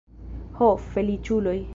Ho, 0.61 0.69
feliĉuloj! 0.95 1.59